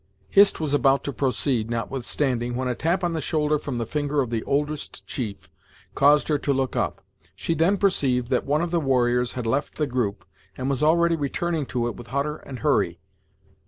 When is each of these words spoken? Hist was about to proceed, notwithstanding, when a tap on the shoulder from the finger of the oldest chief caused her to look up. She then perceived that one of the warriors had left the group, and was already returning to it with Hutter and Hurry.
Hist 0.29 0.59
was 0.59 0.73
about 0.73 1.03
to 1.03 1.13
proceed, 1.13 1.69
notwithstanding, 1.69 2.55
when 2.55 2.67
a 2.67 2.73
tap 2.73 3.03
on 3.03 3.13
the 3.13 3.21
shoulder 3.21 3.59
from 3.59 3.75
the 3.77 3.85
finger 3.85 4.19
of 4.19 4.31
the 4.31 4.43
oldest 4.45 5.05
chief 5.05 5.47
caused 5.93 6.27
her 6.27 6.39
to 6.39 6.51
look 6.51 6.75
up. 6.75 7.05
She 7.35 7.53
then 7.53 7.77
perceived 7.77 8.29
that 8.29 8.43
one 8.43 8.63
of 8.63 8.71
the 8.71 8.79
warriors 8.79 9.33
had 9.33 9.45
left 9.45 9.75
the 9.75 9.85
group, 9.85 10.25
and 10.57 10.71
was 10.71 10.81
already 10.81 11.15
returning 11.15 11.67
to 11.67 11.85
it 11.87 11.95
with 11.95 12.07
Hutter 12.07 12.37
and 12.37 12.57
Hurry. 12.61 12.99